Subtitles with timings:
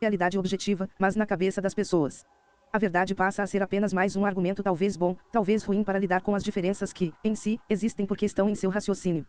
[0.00, 2.24] realidade objetiva, mas na cabeça das pessoas.
[2.72, 6.22] A verdade passa a ser apenas mais um argumento talvez bom, talvez ruim para lidar
[6.22, 9.24] com as diferenças que, em si, existem porque estão em seu raciocínio.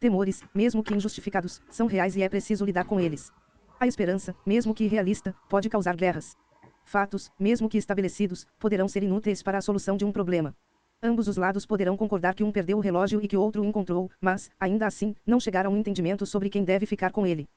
[0.00, 3.32] Temores, mesmo que injustificados, são reais e é preciso lidar com eles.
[3.78, 6.36] A esperança, mesmo que irrealista, pode causar guerras.
[6.84, 10.56] Fatos, mesmo que estabelecidos, poderão ser inúteis para a solução de um problema.
[11.00, 14.10] Ambos os lados poderão concordar que um perdeu o relógio e que outro o encontrou,
[14.20, 17.48] mas, ainda assim, não chegar a um entendimento sobre quem deve ficar com ele.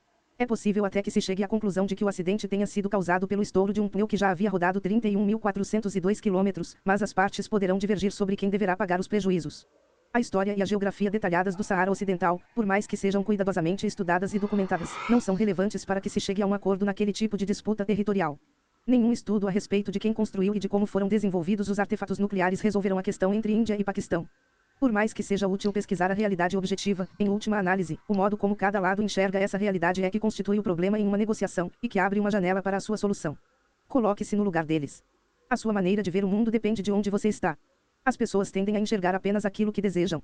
[0.41, 3.27] É possível até que se chegue à conclusão de que o acidente tenha sido causado
[3.27, 7.77] pelo estouro de um pneu que já havia rodado 31.402 km, mas as partes poderão
[7.77, 9.67] divergir sobre quem deverá pagar os prejuízos.
[10.11, 14.33] A história e a geografia detalhadas do Saara Ocidental, por mais que sejam cuidadosamente estudadas
[14.33, 17.45] e documentadas, não são relevantes para que se chegue a um acordo naquele tipo de
[17.45, 18.39] disputa territorial.
[18.87, 22.61] Nenhum estudo a respeito de quem construiu e de como foram desenvolvidos os artefatos nucleares
[22.61, 24.27] resolverão a questão entre Índia e Paquistão.
[24.81, 28.55] Por mais que seja útil pesquisar a realidade objetiva, em última análise, o modo como
[28.55, 31.99] cada lado enxerga essa realidade é que constitui o problema em uma negociação, e que
[31.99, 33.37] abre uma janela para a sua solução.
[33.87, 35.03] Coloque-se no lugar deles.
[35.47, 37.55] A sua maneira de ver o mundo depende de onde você está.
[38.03, 40.19] As pessoas tendem a enxergar apenas aquilo que desejam.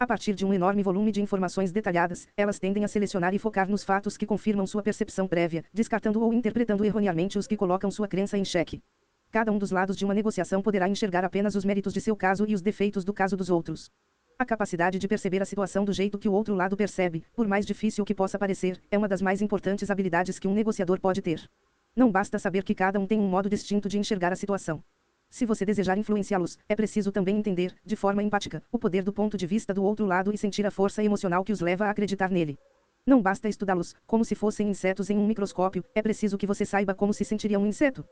[0.00, 3.68] A partir de um enorme volume de informações detalhadas, elas tendem a selecionar e focar
[3.68, 8.08] nos fatos que confirmam sua percepção prévia, descartando ou interpretando erroneamente os que colocam sua
[8.08, 8.82] crença em xeque.
[9.30, 12.46] Cada um dos lados de uma negociação poderá enxergar apenas os méritos de seu caso
[12.48, 13.90] e os defeitos do caso dos outros.
[14.38, 17.66] A capacidade de perceber a situação do jeito que o outro lado percebe, por mais
[17.66, 21.46] difícil que possa parecer, é uma das mais importantes habilidades que um negociador pode ter.
[21.94, 24.82] Não basta saber que cada um tem um modo distinto de enxergar a situação.
[25.28, 29.36] Se você desejar influenciá-los, é preciso também entender, de forma empática, o poder do ponto
[29.36, 32.30] de vista do outro lado e sentir a força emocional que os leva a acreditar
[32.30, 32.56] nele.
[33.04, 36.94] Não basta estudá-los, como se fossem insetos em um microscópio, é preciso que você saiba
[36.94, 38.06] como se sentiria um inseto.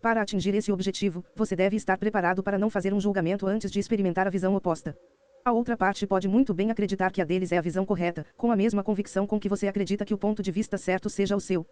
[0.00, 3.78] Para atingir esse objetivo, você deve estar preparado para não fazer um julgamento antes de
[3.78, 4.96] experimentar a visão oposta.
[5.44, 8.50] A outra parte pode muito bem acreditar que a deles é a visão correta, com
[8.50, 11.40] a mesma convicção com que você acredita que o ponto de vista certo seja o
[11.40, 11.66] seu.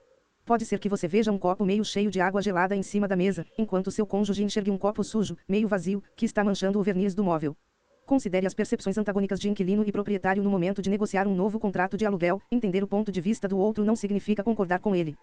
[0.45, 3.17] Pode ser que você veja um copo meio cheio de água gelada em cima da
[3.17, 7.15] mesa, enquanto seu cônjuge enxergue um copo sujo, meio vazio, que está manchando o verniz
[7.15, 7.57] do móvel.
[8.05, 11.97] Considere as percepções antagônicas de inquilino e proprietário no momento de negociar um novo contrato
[11.97, 12.43] de aluguel.
[12.53, 15.17] Entender o ponto de vista do outro não significa concordar com ele.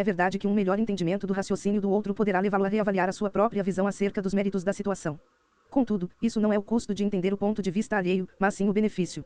[0.00, 3.12] É verdade que um melhor entendimento do raciocínio do outro poderá levá-lo a reavaliar a
[3.12, 5.20] sua própria visão acerca dos méritos da situação.
[5.68, 8.66] Contudo, isso não é o custo de entender o ponto de vista alheio, mas sim
[8.66, 9.22] o benefício.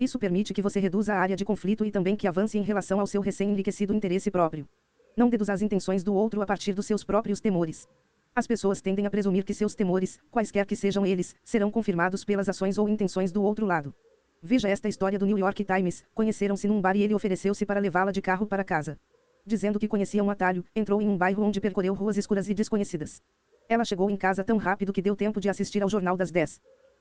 [0.00, 3.00] Isso permite que você reduza a área de conflito e também que avance em relação
[3.00, 4.66] ao seu recém-enriquecido interesse próprio.
[5.14, 7.86] Não deduza as intenções do outro a partir dos seus próprios temores.
[8.34, 12.48] As pessoas tendem a presumir que seus temores, quaisquer que sejam eles, serão confirmados pelas
[12.48, 13.94] ações ou intenções do outro lado.
[14.42, 18.10] Veja esta história do New York Times: conheceram-se num bar e ele ofereceu-se para levá-la
[18.10, 18.98] de carro para casa
[19.46, 23.22] dizendo que conhecia um atalho, entrou em um bairro onde percorreu ruas escuras e desconhecidas.
[23.68, 26.60] Ela chegou em casa tão rápido que deu tempo de assistir ao Jornal das 10.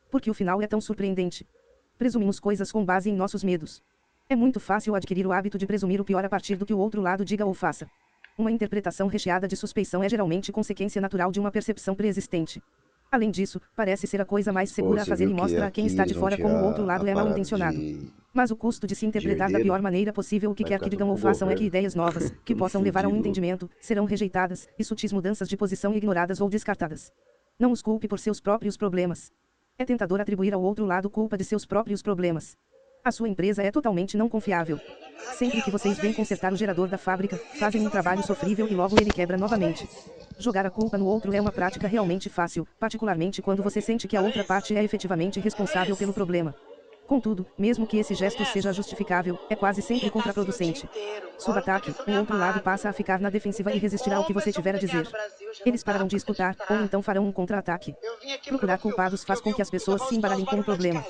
[0.10, 1.48] Porque o final é tão surpreendente.
[1.98, 3.82] Presumimos coisas com base em nossos medos.
[4.30, 6.78] É muito fácil adquirir o hábito de presumir o pior a partir do que o
[6.78, 7.88] outro lado diga ou faça.
[8.38, 12.62] Uma interpretação recheada de suspeição é geralmente consequência natural de uma percepção preexistente.
[13.12, 16.04] Além disso, parece ser a coisa mais segura a fazer e mostra a quem está
[16.04, 17.78] de fora como o outro lado é mal intencionado.
[17.78, 18.12] De...
[18.34, 21.08] Mas o custo de se interpretar da pior maneira possível o que quer que digam
[21.08, 24.84] ou façam é que ideias novas, que possam levar a um entendimento, serão rejeitadas, e
[24.84, 27.12] sutis mudanças de posição ignoradas ou descartadas.
[27.60, 29.32] Não os culpe por seus próprios problemas.
[29.78, 32.58] É tentador atribuir ao outro lado culpa de seus próprios problemas.
[33.06, 34.80] A sua empresa é totalmente não confiável.
[35.38, 39.00] Sempre que vocês vêm consertar o gerador da fábrica, fazem um trabalho sofrível e logo
[39.00, 39.88] ele quebra novamente.
[40.40, 44.18] Jogar a culpa no outro é uma prática realmente fácil, particularmente quando você sente que
[44.18, 46.56] a outra parte é efetivamente responsável pelo problema.
[47.08, 50.90] Contudo, mesmo que esse gesto seja justificável, é quase sempre contraproducente.
[51.38, 54.52] Sob ataque, o outro lado passa a ficar na defensiva e resistirá ao que você
[54.52, 55.08] tiver a dizer.
[55.66, 57.94] Eles pararão de escutar, ou então farão um contra-ataque.
[58.48, 61.06] Procurar culpados faz com que as pessoas se embaralhem com o problema.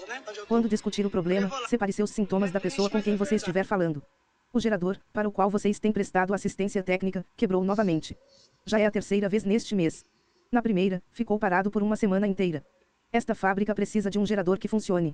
[0.47, 4.03] Quando discutir o problema, separe seus sintomas da pessoa com quem você estiver falando.
[4.51, 8.17] O gerador, para o qual vocês têm prestado assistência técnica, quebrou novamente.
[8.65, 10.03] Já é a terceira vez neste mês.
[10.51, 12.63] Na primeira, ficou parado por uma semana inteira.
[13.13, 15.13] Esta fábrica precisa de um gerador que funcione.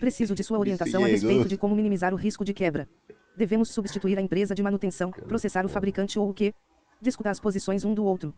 [0.00, 2.88] Preciso de sua orientação a respeito de como minimizar o risco de quebra.
[3.36, 6.52] Devemos substituir a empresa de manutenção, processar o fabricante ou o quê?
[7.00, 8.34] Discutir as posições um do outro.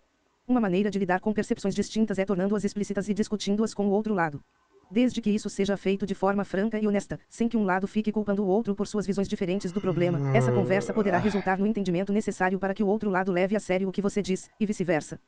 [0.46, 4.12] Uma maneira de lidar com percepções distintas é tornando-as explícitas e discutindo-as com o outro
[4.12, 4.43] lado.
[4.90, 8.12] Desde que isso seja feito de forma franca e honesta, sem que um lado fique
[8.12, 12.12] culpando o outro por suas visões diferentes do problema, essa conversa poderá resultar no entendimento
[12.12, 15.19] necessário para que o outro lado leve a sério o que você diz, e vice-versa.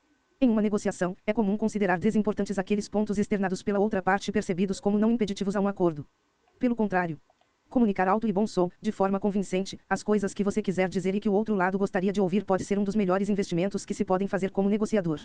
[0.42, 4.98] Em uma negociação, é comum considerar desimportantes aqueles pontos externados pela outra parte percebidos como
[4.98, 6.06] não impeditivos a um acordo.
[6.58, 7.20] Pelo contrário,
[7.68, 11.20] comunicar alto e bom som, de forma convincente, as coisas que você quiser dizer e
[11.20, 14.02] que o outro lado gostaria de ouvir pode ser um dos melhores investimentos que se
[14.02, 15.20] podem fazer como negociador.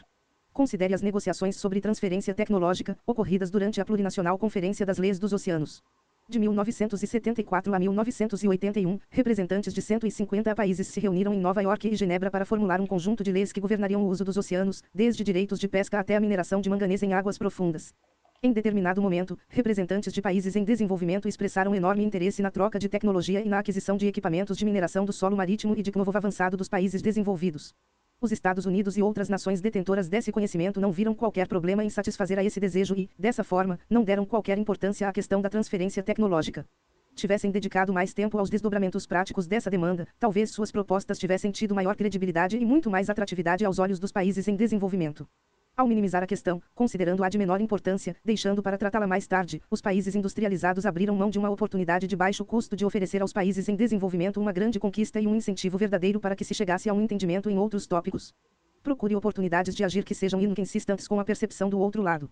[0.52, 5.82] Considere as negociações sobre transferência tecnológica, ocorridas durante a plurinacional Conferência das Leis dos Oceanos.
[6.28, 12.32] De 1974 a 1981, representantes de 150 países se reuniram em Nova York e Genebra
[12.32, 15.68] para formular um conjunto de leis que governariam o uso dos oceanos, desde direitos de
[15.68, 17.94] pesca até a mineração de manganês em águas profundas.
[18.42, 23.42] Em determinado momento, representantes de países em desenvolvimento expressaram enorme interesse na troca de tecnologia
[23.42, 26.68] e na aquisição de equipamentos de mineração do solo marítimo e de novo avançado dos
[26.68, 27.72] países desenvolvidos.
[28.22, 32.40] Os Estados Unidos e outras nações detentoras desse conhecimento não viram qualquer problema em satisfazer
[32.40, 36.66] a esse desejo e, dessa forma, não deram qualquer importância à questão da transferência tecnológica.
[37.14, 41.96] Tivessem dedicado mais tempo aos desdobramentos práticos dessa demanda, talvez suas propostas tivessem tido maior
[41.96, 45.28] credibilidade e muito mais atratividade aos olhos dos países em desenvolvimento.
[45.78, 50.16] Ao minimizar a questão, considerando-a de menor importância, deixando para tratá-la mais tarde, os países
[50.16, 54.40] industrializados abriram mão de uma oportunidade de baixo custo de oferecer aos países em desenvolvimento
[54.40, 57.58] uma grande conquista e um incentivo verdadeiro para que se chegasse a um entendimento em
[57.58, 58.34] outros tópicos.
[58.82, 62.32] Procure oportunidades de agir que sejam inconsistantes com a percepção do outro lado.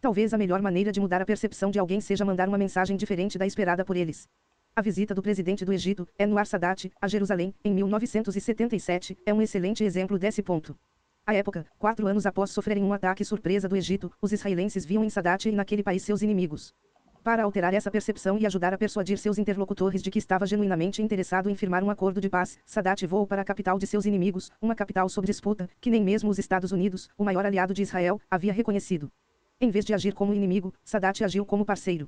[0.00, 3.36] Talvez a melhor maneira de mudar a percepção de alguém seja mandar uma mensagem diferente
[3.36, 4.28] da esperada por eles.
[4.76, 9.82] A visita do presidente do Egito, Anwar Sadat, a Jerusalém, em 1977, é um excelente
[9.82, 10.78] exemplo desse ponto.
[11.26, 15.08] À época, quatro anos após sofrerem um ataque surpresa do Egito, os israelenses viam em
[15.08, 16.74] Sadat e naquele país seus inimigos.
[17.22, 21.48] Para alterar essa percepção e ajudar a persuadir seus interlocutores de que estava genuinamente interessado
[21.48, 24.74] em firmar um acordo de paz, Sadat voou para a capital de seus inimigos, uma
[24.74, 28.52] capital sob disputa, que nem mesmo os Estados Unidos, o maior aliado de Israel, havia
[28.52, 29.10] reconhecido.
[29.58, 32.06] Em vez de agir como inimigo, Sadat agiu como parceiro.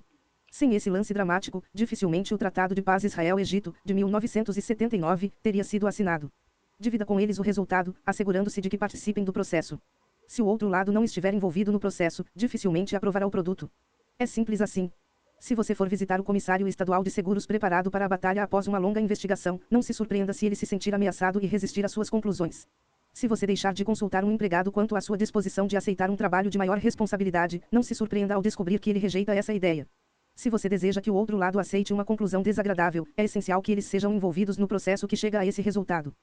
[0.50, 6.30] Sem esse lance dramático, dificilmente o Tratado de Paz Israel-Egito, de 1979, teria sido assinado.
[6.78, 9.81] Divida com eles o resultado, assegurando-se de que participem do processo.
[10.26, 13.70] Se o outro lado não estiver envolvido no processo, dificilmente aprovará o produto.
[14.19, 14.90] É simples assim.
[15.38, 18.78] Se você for visitar o comissário estadual de seguros preparado para a batalha após uma
[18.78, 22.67] longa investigação, não se surpreenda se ele se sentir ameaçado e resistir às suas conclusões.
[23.12, 26.50] Se você deixar de consultar um empregado quanto à sua disposição de aceitar um trabalho
[26.50, 29.88] de maior responsabilidade, não se surpreenda ao descobrir que ele rejeita essa ideia.
[30.34, 33.87] Se você deseja que o outro lado aceite uma conclusão desagradável, é essencial que eles
[33.87, 36.14] sejam envolvidos no processo que chega a esse resultado.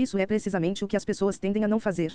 [0.00, 2.10] Isso é precisamente o que as pessoas tendem a não fazer.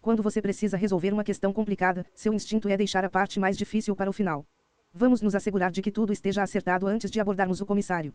[0.00, 3.94] Quando você precisa resolver uma questão complicada, seu instinto é deixar a parte mais difícil
[3.94, 4.44] para o final.
[4.92, 8.12] Vamos nos assegurar de que tudo esteja acertado antes de abordarmos o comissário.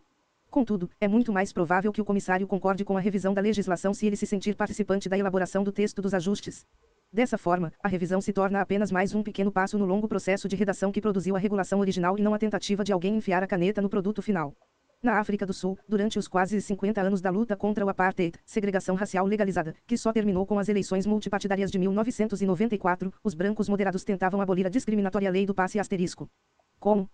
[0.51, 4.06] Contudo, é muito mais provável que o comissário concorde com a revisão da legislação se
[4.06, 6.68] ele se sentir participante da elaboração do texto dos ajustes.
[7.09, 10.57] Dessa forma, a revisão se torna apenas mais um pequeno passo no longo processo de
[10.57, 13.81] redação que produziu a regulação original e não a tentativa de alguém enfiar a caneta
[13.81, 14.53] no produto final.
[15.06, 18.96] Na África do Sul, durante os quase 50 anos da luta contra o apartheid, segregação
[18.96, 24.42] racial legalizada, que só terminou com as eleições multipartidárias de 1994, os brancos moderados tentavam
[24.42, 26.28] abolir a discriminatória lei do passe asterisco.
[26.80, 27.07] Como?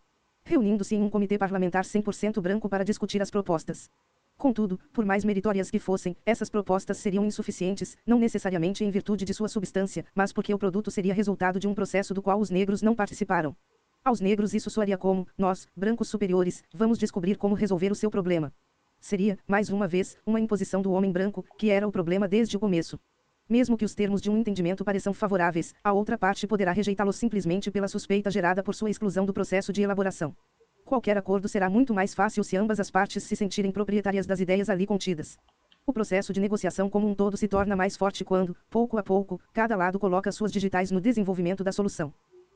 [0.45, 3.89] Reunindo-se em um comitê parlamentar 100% branco para discutir as propostas.
[4.37, 9.33] Contudo, por mais meritórias que fossem, essas propostas seriam insuficientes, não necessariamente em virtude de
[9.33, 12.81] sua substância, mas porque o produto seria resultado de um processo do qual os negros
[12.81, 13.53] não participaram.
[14.03, 18.51] Aos negros isso soaria como, nós, brancos superiores, vamos descobrir como resolver o seu problema.
[18.99, 22.59] Seria, mais uma vez, uma imposição do homem branco, que era o problema desde o
[22.59, 22.99] começo.
[23.47, 27.69] Mesmo que os termos de um entendimento pareçam favoráveis, a outra parte poderá rejeitá-lo simplesmente
[27.69, 30.35] pela suspeita gerada por sua exclusão do processo de elaboração.
[30.83, 34.67] Qualquer acordo será muito mais fácil se ambas as partes se sentirem proprietárias das ideias
[34.67, 35.37] ali contidas.
[35.85, 39.39] O processo de negociação como um todo se torna mais forte quando, pouco a pouco,
[39.53, 42.11] cada lado coloca suas digitais no desenvolvimento da solução.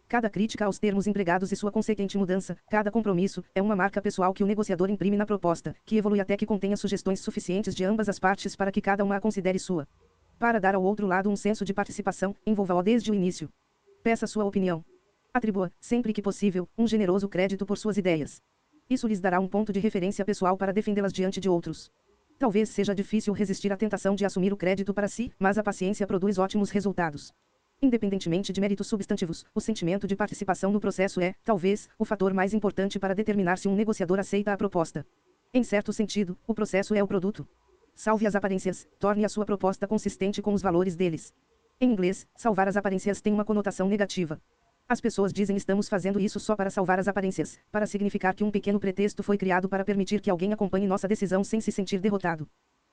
[0.07, 4.35] Cada crítica aos termos empregados e sua consequente mudança, cada compromisso, é uma marca pessoal
[4.35, 8.07] que o negociador imprime na proposta, que evolui até que contenha sugestões suficientes de ambas
[8.07, 9.87] as partes para que cada uma a considere sua.
[10.37, 13.49] Para dar ao outro lado um senso de participação, envolva-o desde o início.
[14.03, 14.85] Peça sua opinião.
[15.33, 18.43] Atribua, sempre que possível, um generoso crédito por suas ideias.
[18.87, 21.91] Isso lhes dará um ponto de referência pessoal para defendê-las diante de outros.
[22.37, 26.05] Talvez seja difícil resistir à tentação de assumir o crédito para si, mas a paciência
[26.05, 27.33] produz ótimos resultados.
[27.81, 32.53] Independentemente de méritos substantivos, o sentimento de participação no processo é, talvez, o fator mais
[32.53, 35.05] importante para determinar se um negociador aceita a proposta.
[35.53, 37.47] Em certo sentido, o processo é o produto.
[37.93, 41.33] Salve as aparências, torne a sua proposta consistente com os valores deles.
[41.79, 44.41] Em inglês, salvar as aparências tem uma conotação negativa.
[44.87, 48.51] As pessoas dizem estamos fazendo isso só para salvar as aparências, para significar que um
[48.51, 52.47] pequeno pretexto foi criado para permitir que alguém acompanhe nossa decisão sem se sentir derrotado.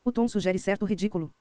[0.04, 1.32] O tom sugere certo ridículo.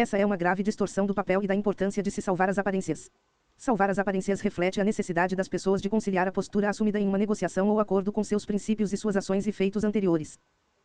[0.00, 3.10] Essa é uma grave distorção do papel e da importância de se salvar as aparências.
[3.56, 7.18] Salvar as aparências reflete a necessidade das pessoas de conciliar a postura assumida em uma
[7.18, 10.38] negociação ou acordo com seus princípios e suas ações e feitos anteriores.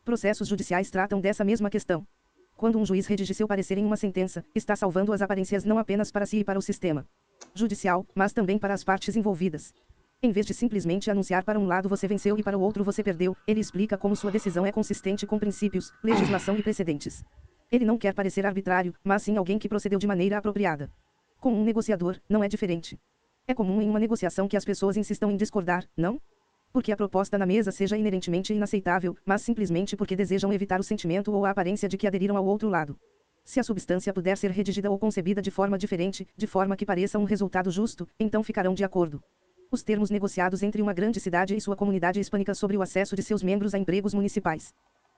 [0.04, 2.04] Processos judiciais tratam dessa mesma questão.
[2.56, 6.10] Quando um juiz redige seu parecer em uma sentença, está salvando as aparências não apenas
[6.10, 7.06] para si e para o sistema
[7.54, 9.72] judicial, mas também para as partes envolvidas.
[10.20, 13.00] Em vez de simplesmente anunciar para um lado você venceu e para o outro você
[13.00, 17.24] perdeu, ele explica como sua decisão é consistente com princípios, legislação e precedentes.
[17.74, 20.88] Ele não quer parecer arbitrário, mas sim alguém que procedeu de maneira apropriada.
[21.40, 22.96] Com um negociador, não é diferente.
[23.48, 26.20] É comum em uma negociação que as pessoas insistam em discordar, não?
[26.72, 31.32] Porque a proposta na mesa seja inerentemente inaceitável, mas simplesmente porque desejam evitar o sentimento
[31.32, 32.96] ou a aparência de que aderiram ao outro lado.
[33.44, 37.18] Se a substância puder ser redigida ou concebida de forma diferente, de forma que pareça
[37.18, 39.20] um resultado justo, então ficarão de acordo.
[39.68, 43.22] Os termos negociados entre uma grande cidade e sua comunidade hispânica sobre o acesso de
[43.24, 44.72] seus membros a empregos municipais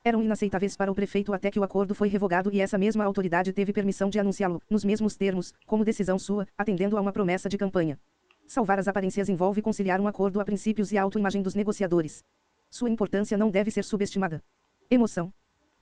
[0.07, 3.53] eram inaceitáveis para o prefeito até que o acordo foi revogado e essa mesma autoridade
[3.53, 7.59] teve permissão de anunciá-lo, nos mesmos termos, como decisão sua, atendendo a uma promessa de
[7.59, 7.99] campanha.
[8.47, 12.25] Salvar as aparências envolve conciliar um acordo a princípios e a autoimagem dos negociadores.
[12.71, 14.41] Sua importância não deve ser subestimada.
[14.89, 15.33] Emoção.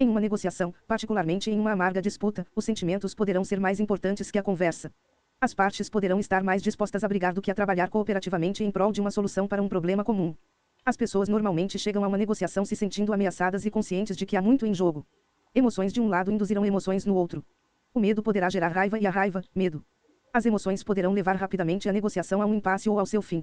[0.01, 4.39] Em uma negociação, particularmente em uma amarga disputa, os sentimentos poderão ser mais importantes que
[4.39, 4.91] a conversa.
[5.39, 8.91] As partes poderão estar mais dispostas a brigar do que a trabalhar cooperativamente em prol
[8.91, 10.35] de uma solução para um problema comum.
[10.87, 14.43] As pessoas normalmente chegam a uma negociação se sentindo ameaçadas e conscientes de que há
[14.43, 15.07] muito em jogo.
[15.55, 17.43] Emoções de um lado induzirão emoções no outro.
[17.95, 19.83] O medo poderá gerar raiva e a raiva, medo.
[20.31, 23.43] As emoções poderão levar rapidamente a negociação a um impasse ou ao seu fim.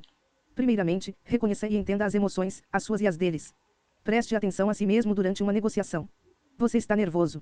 [0.54, 3.56] Primeiramente, reconheça e entenda as emoções, as suas e as deles.
[4.04, 6.08] Preste atenção a si mesmo durante uma negociação.
[6.60, 7.42] Você está nervoso.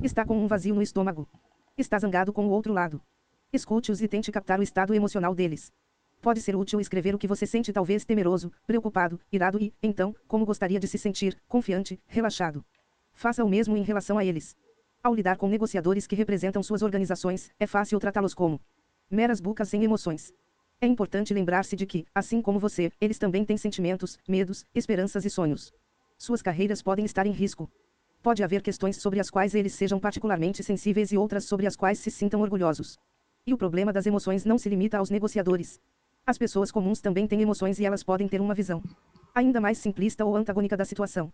[0.00, 1.28] Está com um vazio no estômago.
[1.76, 3.00] Está zangado com o outro lado.
[3.52, 5.72] Escute-os e tente captar o estado emocional deles.
[6.20, 10.44] Pode ser útil escrever o que você sente talvez temeroso, preocupado, irado e, então, como
[10.44, 12.62] gostaria de se sentir, confiante, relaxado.
[13.14, 14.54] Faça o mesmo em relação a eles.
[15.02, 18.60] Ao lidar com negociadores que representam suas organizações, é fácil tratá-los como
[19.10, 20.30] meras bucas sem emoções.
[20.78, 25.30] É importante lembrar-se de que, assim como você, eles também têm sentimentos, medos, esperanças e
[25.30, 25.72] sonhos.
[26.18, 27.70] Suas carreiras podem estar em risco.
[28.22, 31.98] Pode haver questões sobre as quais eles sejam particularmente sensíveis e outras sobre as quais
[31.98, 32.98] se sintam orgulhosos.
[33.46, 35.80] E o problema das emoções não se limita aos negociadores.
[36.26, 38.82] As pessoas comuns também têm emoções e elas podem ter uma visão
[39.34, 41.32] ainda mais simplista ou antagônica da situação.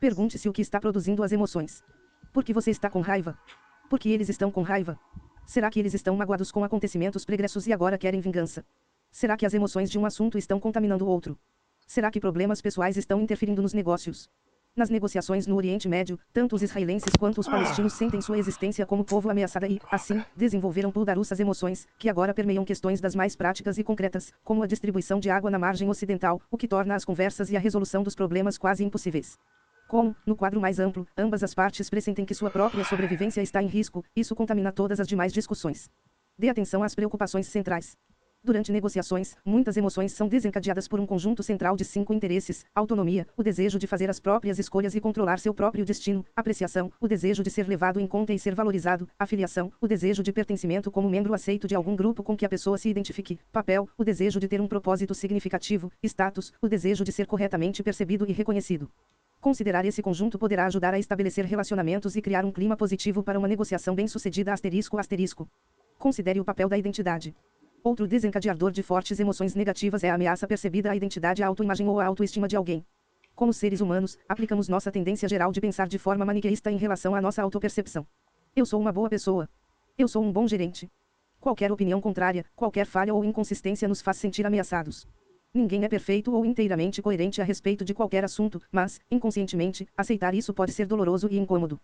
[0.00, 1.82] Pergunte-se o que está produzindo as emoções.
[2.32, 3.38] Por que você está com raiva?
[3.88, 4.98] Por que eles estão com raiva?
[5.46, 8.64] Será que eles estão magoados com acontecimentos pregressos e agora querem vingança?
[9.10, 11.38] Será que as emoções de um assunto estão contaminando o outro?
[11.86, 14.28] Será que problemas pessoais estão interferindo nos negócios?
[14.76, 19.06] Nas negociações no Oriente Médio, tanto os israelenses quanto os palestinos sentem sua existência como
[19.06, 23.82] povo ameaçada e, assim, desenvolveram puldaruças emoções, que agora permeiam questões das mais práticas e
[23.82, 27.56] concretas, como a distribuição de água na margem ocidental, o que torna as conversas e
[27.56, 29.38] a resolução dos problemas quase impossíveis.
[29.88, 33.68] Como, no quadro mais amplo, ambas as partes pressentem que sua própria sobrevivência está em
[33.68, 35.90] risco, isso contamina todas as demais discussões.
[36.38, 37.96] Dê atenção às preocupações centrais.
[38.46, 43.42] Durante negociações, muitas emoções são desencadeadas por um conjunto central de cinco interesses: autonomia, o
[43.42, 47.50] desejo de fazer as próprias escolhas e controlar seu próprio destino, apreciação, o desejo de
[47.50, 51.66] ser levado em conta e ser valorizado, afiliação, o desejo de pertencimento como membro aceito
[51.66, 54.68] de algum grupo com que a pessoa se identifique, papel, o desejo de ter um
[54.68, 58.88] propósito significativo, status, o desejo de ser corretamente percebido e reconhecido.
[59.40, 63.48] Considerar esse conjunto poderá ajudar a estabelecer relacionamentos e criar um clima positivo para uma
[63.48, 65.48] negociação bem-sucedida asterisco asterisco.
[65.98, 67.34] Considere o papel da identidade.
[67.86, 72.00] Outro desencadeador de fortes emoções negativas é a ameaça percebida à identidade, à autoimagem ou
[72.00, 72.84] à autoestima de alguém.
[73.32, 77.20] Como seres humanos, aplicamos nossa tendência geral de pensar de forma maniqueísta em relação à
[77.20, 78.04] nossa autopercepção.
[78.56, 79.48] Eu sou uma boa pessoa.
[79.96, 80.90] Eu sou um bom gerente.
[81.38, 85.06] Qualquer opinião contrária, qualquer falha ou inconsistência nos faz sentir ameaçados.
[85.54, 90.52] Ninguém é perfeito ou inteiramente coerente a respeito de qualquer assunto, mas, inconscientemente, aceitar isso
[90.52, 91.78] pode ser doloroso e incômodo.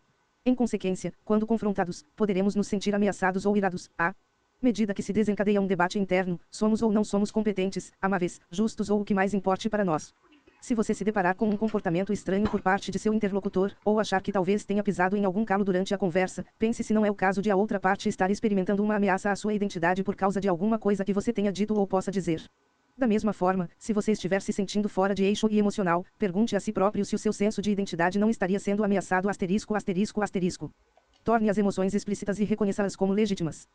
[0.44, 3.88] Em consequência, quando confrontados, poderemos nos sentir ameaçados ou irados.
[3.96, 4.12] A
[4.62, 9.00] medida que se desencadeia um debate interno, somos ou não somos competentes, amáveis, justos ou
[9.00, 10.14] o que mais importe para nós.
[10.60, 14.22] Se você se deparar com um comportamento estranho por parte de seu interlocutor, ou achar
[14.22, 17.14] que talvez tenha pisado em algum calo durante a conversa, pense se não é o
[17.16, 20.48] caso de a outra parte estar experimentando uma ameaça à sua identidade por causa de
[20.48, 22.44] alguma coisa que você tenha dito ou possa dizer.
[22.96, 26.60] Da mesma forma, se você estiver se sentindo fora de eixo e emocional, pergunte a
[26.60, 30.70] si próprio se o seu senso de identidade não estaria sendo ameaçado asterisco asterisco asterisco.
[31.24, 33.66] Torne as emoções explícitas e reconheça-as como legítimas.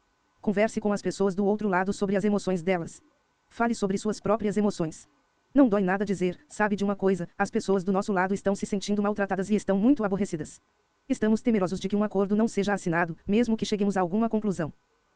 [0.47, 3.03] Converse com as pessoas do outro lado sobre as emoções delas.
[3.49, 5.05] Fale sobre suas próprias emoções.
[5.53, 8.65] Não dói nada dizer, sabe de uma coisa, as pessoas do nosso lado estão se
[8.65, 10.61] sentindo maltratadas e estão muito aborrecidas.
[11.09, 14.71] Estamos temerosos de que um acordo não seja assinado, mesmo que cheguemos a alguma conclusão.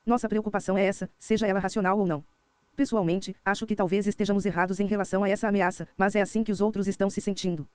[0.05, 2.25] Nossa preocupação é essa, seja ela racional ou não.
[2.75, 6.51] Pessoalmente, acho que talvez estejamos errados em relação a essa ameaça, mas é assim que
[6.51, 7.65] os outros estão se sentindo.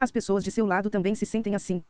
[0.00, 1.80] As pessoas de seu lado também se sentem assim.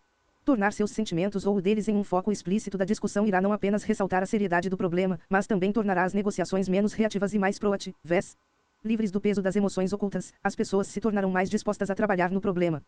[0.44, 3.82] Tornar seus sentimentos ou o deles em um foco explícito da discussão irá não apenas
[3.82, 8.36] ressaltar a seriedade do problema, mas também tornará as negociações menos reativas e mais proativas.
[8.84, 12.42] Livres do peso das emoções ocultas, as pessoas se tornarão mais dispostas a trabalhar no
[12.42, 12.82] problema.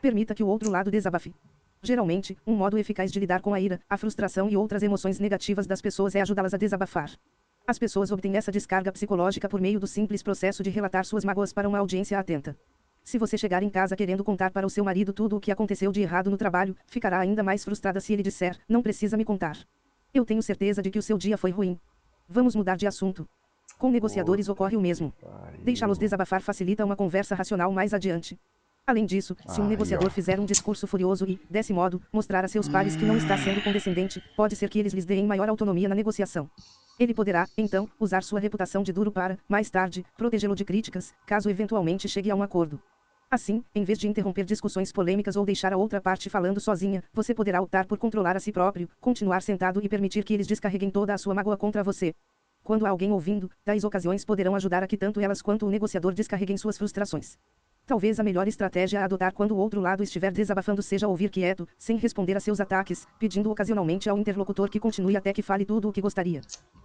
[0.00, 1.34] Permita que o outro lado desabafe.
[1.82, 5.66] Geralmente, um modo eficaz de lidar com a ira, a frustração e outras emoções negativas
[5.66, 7.10] das pessoas é ajudá-las a desabafar.
[7.66, 11.52] As pessoas obtêm essa descarga psicológica por meio do simples processo de relatar suas mágoas
[11.52, 12.56] para uma audiência atenta.
[13.10, 15.90] Se você chegar em casa querendo contar para o seu marido tudo o que aconteceu
[15.90, 19.58] de errado no trabalho, ficará ainda mais frustrada se ele disser: Não precisa me contar.
[20.14, 21.76] Eu tenho certeza de que o seu dia foi ruim.
[22.28, 23.28] Vamos mudar de assunto.
[23.80, 25.12] Com negociadores ocorre o mesmo.
[25.64, 28.38] Deixá-los desabafar facilita uma conversa racional mais adiante.
[28.86, 32.68] Além disso, se um negociador fizer um discurso furioso e, desse modo, mostrar a seus
[32.68, 35.96] pares que não está sendo condescendente, pode ser que eles lhes deem maior autonomia na
[35.96, 36.48] negociação.
[36.96, 41.50] Ele poderá, então, usar sua reputação de duro para, mais tarde, protegê-lo de críticas, caso
[41.50, 42.80] eventualmente chegue a um acordo.
[43.32, 47.32] Assim, em vez de interromper discussões polêmicas ou deixar a outra parte falando sozinha, você
[47.32, 51.14] poderá optar por controlar a si próprio, continuar sentado e permitir que eles descarreguem toda
[51.14, 52.12] a sua mágoa contra você.
[52.64, 56.12] Quando há alguém ouvindo, tais ocasiões poderão ajudar a que tanto elas quanto o negociador
[56.12, 57.38] descarreguem suas frustrações.
[57.90, 61.66] Talvez a melhor estratégia a adotar quando o outro lado estiver desabafando seja ouvir quieto,
[61.76, 65.88] sem responder a seus ataques, pedindo ocasionalmente ao interlocutor que continue até que fale tudo
[65.88, 66.40] o que gostaria.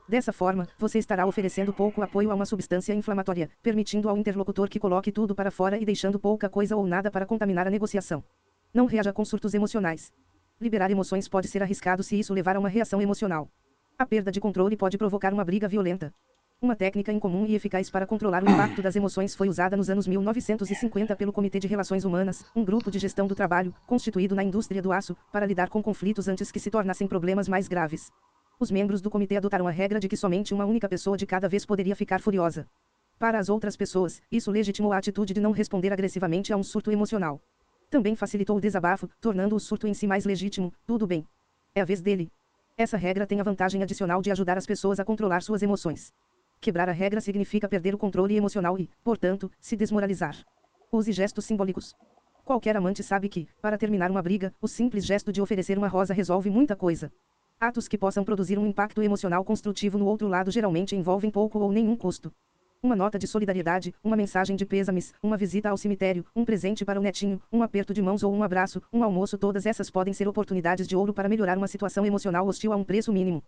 [0.10, 4.80] Dessa forma, você estará oferecendo pouco apoio a uma substância inflamatória, permitindo ao interlocutor que
[4.80, 8.24] coloque tudo para fora e deixando pouca coisa ou nada para contaminar a negociação.
[8.74, 10.12] Não reaja com surtos emocionais.
[10.60, 13.48] Liberar emoções pode ser arriscado se isso levar a uma reação emocional.
[13.96, 16.12] A perda de controle pode provocar uma briga violenta.
[16.66, 20.08] Uma técnica incomum e eficaz para controlar o impacto das emoções foi usada nos anos
[20.08, 24.82] 1950 pelo Comitê de Relações Humanas, um grupo de gestão do trabalho, constituído na indústria
[24.82, 28.12] do aço, para lidar com conflitos antes que se tornassem problemas mais graves.
[28.60, 31.48] Os membros do comitê adotaram a regra de que somente uma única pessoa de cada
[31.48, 32.68] vez poderia ficar furiosa.
[33.20, 36.92] Para as outras pessoas, isso legitimou a atitude de não responder agressivamente a um surto
[36.92, 37.40] emocional.
[37.92, 41.28] Também facilitou o desabafo, tornando o surto em si mais legítimo, tudo bem.
[41.76, 42.32] É a vez dele.
[42.76, 46.12] Essa regra tem a vantagem adicional de ajudar as pessoas a controlar suas emoções.
[46.60, 50.36] Quebrar a regra significa perder o controle emocional e, portanto, se desmoralizar.
[50.92, 51.94] Use gestos simbólicos.
[52.44, 56.14] Qualquer amante sabe que, para terminar uma briga, o simples gesto de oferecer uma rosa
[56.14, 57.12] resolve muita coisa.
[57.60, 61.72] Atos que possam produzir um impacto emocional construtivo no outro lado geralmente envolvem pouco ou
[61.72, 62.32] nenhum custo.
[62.84, 67.00] Uma nota de solidariedade, uma mensagem de pêsames, uma visita ao cemitério, um presente para
[67.00, 70.28] o netinho, um aperto de mãos ou um abraço, um almoço, todas essas podem ser
[70.28, 73.44] oportunidades de ouro para melhorar uma situação emocional hostil a um preço mínimo.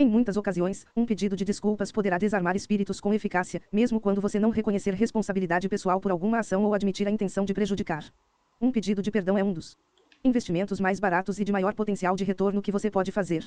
[0.00, 4.40] Em muitas ocasiões, um pedido de desculpas poderá desarmar espíritos com eficácia, mesmo quando você
[4.40, 8.02] não reconhecer responsabilidade pessoal por alguma ação ou admitir a intenção de prejudicar.
[8.58, 9.76] Um pedido de perdão é um dos
[10.24, 13.44] investimentos mais baratos e de maior potencial de retorno que você pode fazer.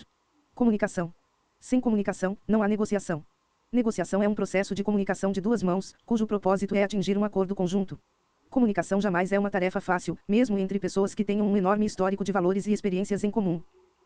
[0.54, 1.12] Comunicação.
[1.60, 3.26] Sem comunicação, não há negociação.
[3.72, 7.56] Negociação é um processo de comunicação de duas mãos, cujo propósito é atingir um acordo
[7.56, 8.00] conjunto.
[8.52, 12.32] Comunicação jamais é uma tarefa fácil, mesmo entre pessoas que tenham um enorme histórico de
[12.32, 13.60] valores e experiências em comum.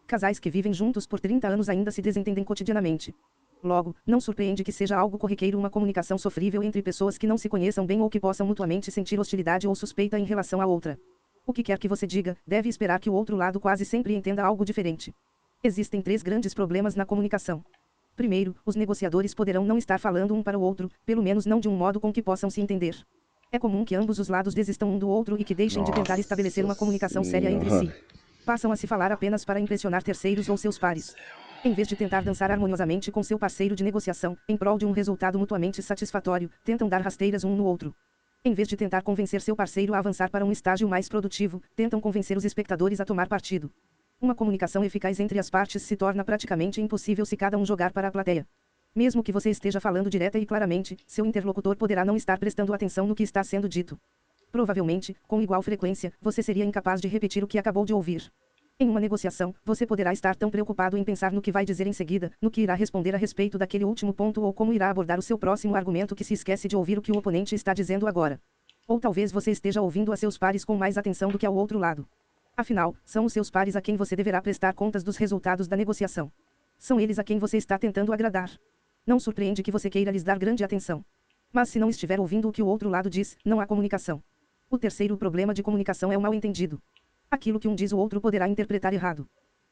[0.08, 3.14] Casais que vivem juntos por 30 anos ainda se desentendem cotidianamente.
[3.62, 7.50] Logo, não surpreende que seja algo corriqueiro uma comunicação sofrível entre pessoas que não se
[7.50, 10.98] conheçam bem ou que possam mutuamente sentir hostilidade ou suspeita em relação à outra.
[11.46, 14.46] O que quer que você diga, deve esperar que o outro lado quase sempre entenda
[14.46, 15.14] algo diferente.
[15.62, 17.62] Existem três grandes problemas na comunicação.
[18.16, 21.68] Primeiro, os negociadores poderão não estar falando um para o outro, pelo menos não de
[21.68, 22.96] um modo com que possam se entender.
[23.52, 25.98] É comum que ambos os lados desistam um do outro e que deixem Nossa de
[25.98, 27.92] tentar estabelecer uma comunicação séria entre si
[28.48, 31.14] passam a se falar apenas para impressionar terceiros ou seus pares.
[31.66, 34.92] Em vez de tentar dançar harmoniosamente com seu parceiro de negociação, em prol de um
[34.92, 37.94] resultado mutuamente satisfatório, tentam dar rasteiras um no outro.
[38.46, 42.00] Em vez de tentar convencer seu parceiro a avançar para um estágio mais produtivo, tentam
[42.00, 43.70] convencer os espectadores a tomar partido.
[44.22, 48.08] Uma comunicação eficaz entre as partes se torna praticamente impossível se cada um jogar para
[48.08, 48.48] a plateia.
[48.96, 53.06] Mesmo que você esteja falando direta e claramente, seu interlocutor poderá não estar prestando atenção
[53.06, 54.00] no que está sendo dito.
[54.58, 58.34] Provavelmente, com igual frequência, você seria incapaz de repetir o que acabou de ouvir.
[58.80, 61.94] Em uma negociação, você poderá estar tão preocupado em pensar no que vai dizer em
[61.94, 65.22] seguida, no que irá responder a respeito daquele último ponto ou como irá abordar o
[65.22, 68.42] seu próximo argumento que se esquece de ouvir o que o oponente está dizendo agora.
[68.88, 71.78] Ou talvez você esteja ouvindo a seus pares com mais atenção do que ao outro
[71.78, 72.08] lado.
[72.58, 76.32] Afinal, são os seus pares a quem você deverá prestar contas dos resultados da negociação.
[76.80, 78.50] São eles a quem você está tentando agradar.
[79.06, 81.06] Não surpreende que você queira lhes dar grande atenção.
[81.54, 84.20] Mas se não estiver ouvindo o que o outro lado diz, não há comunicação.
[84.70, 86.82] O terceiro problema de comunicação é o mal-entendido.
[87.32, 89.26] Aquilo que um diz o outro poderá interpretar errado.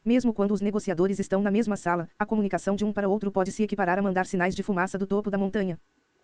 [0.06, 3.52] Mesmo quando os negociadores estão na mesma sala, a comunicação de um para outro pode
[3.52, 5.78] se equiparar a mandar sinais de fumaça do topo da montanha.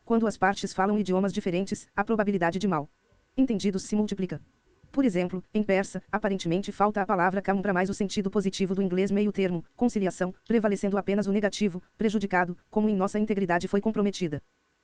[0.06, 2.90] Quando as partes falam idiomas diferentes, a probabilidade de mal
[3.36, 4.42] entendidos se multiplica.
[4.90, 8.82] Por exemplo, em persa, aparentemente falta a palavra kam para mais o sentido positivo do
[8.82, 14.42] inglês meio termo, conciliação, prevalecendo apenas o negativo, prejudicado, como em nossa integridade foi comprometida.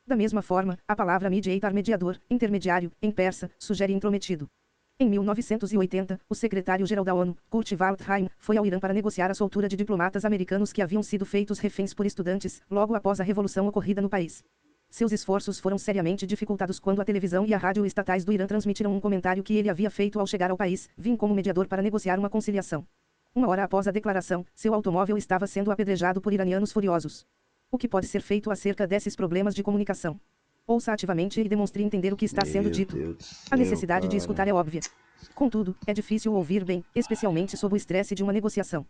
[0.08, 4.48] Da mesma forma, a palavra mediator mediador, intermediário, em persa, sugere intrometido.
[4.98, 9.67] Em 1980, o secretário-geral da ONU, Kurt Waldheim, foi ao Irã para negociar a soltura
[9.67, 14.02] de diplomatas americanos que haviam sido feitos reféns por estudantes, logo após a revolução ocorrida
[14.02, 14.46] no país.
[14.89, 18.96] Seus esforços foram seriamente dificultados quando a televisão e a rádio estatais do Irã transmitiram
[18.96, 22.17] um comentário que ele havia feito ao chegar ao país, vim como mediador para negociar
[22.17, 22.88] uma conciliação.
[23.36, 27.28] Uma hora após a declaração, seu automóvel estava sendo apedrejado por iranianos furiosos.
[27.69, 30.17] O que pode ser feito acerca desses problemas de comunicação?
[30.65, 32.95] Ouça ativamente e demonstre entender o que está Meu sendo dito.
[33.51, 34.80] a necessidade Deus, de escutar é óbvia.
[35.36, 38.86] Contudo, é difícil ouvir bem, especialmente sob o estresse de uma negociação.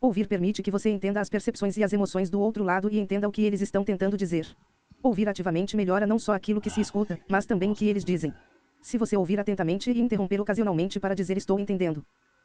[0.00, 3.28] Ouvir permite que você entenda as percepções e as emoções do outro lado e entenda
[3.28, 4.48] o que eles estão tentando dizer.
[5.02, 8.32] Ouvir ativamente melhora não só aquilo que se escuta, mas também o que eles dizem.
[8.80, 12.02] Se você ouvir atentamente e interromper ocasionalmente para dizer estou entendendo.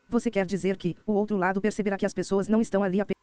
[0.10, 3.17] Você quer dizer que, o outro lado perceberá que as pessoas não estão ali apenas